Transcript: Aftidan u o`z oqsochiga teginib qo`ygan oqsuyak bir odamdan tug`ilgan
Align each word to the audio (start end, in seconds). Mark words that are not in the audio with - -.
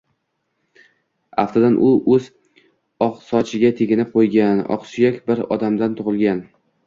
Aftidan 1.41 1.75
u 1.87 1.89
o`z 2.15 2.23
oqsochiga 3.07 3.71
teginib 3.81 4.15
qo`ygan 4.15 4.65
oqsuyak 4.79 5.23
bir 5.31 5.45
odamdan 5.57 5.99
tug`ilgan 6.01 6.43